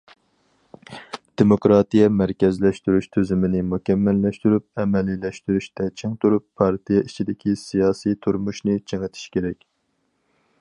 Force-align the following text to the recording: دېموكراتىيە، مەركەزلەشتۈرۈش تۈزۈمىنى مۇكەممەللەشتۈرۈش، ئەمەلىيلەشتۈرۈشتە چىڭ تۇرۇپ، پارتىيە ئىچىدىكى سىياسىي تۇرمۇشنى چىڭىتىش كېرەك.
دېموكراتىيە، 1.41 2.07
مەركەزلەشتۈرۈش 2.21 3.07
تۈزۈمىنى 3.17 3.61
مۇكەممەللەشتۈرۈش، 3.73 4.65
ئەمەلىيلەشتۈرۈشتە 4.85 5.91
چىڭ 6.03 6.17
تۇرۇپ، 6.25 6.47
پارتىيە 6.63 7.05
ئىچىدىكى 7.09 7.57
سىياسىي 7.67 8.19
تۇرمۇشنى 8.27 8.81
چىڭىتىش 8.93 9.29
كېرەك. 9.39 9.63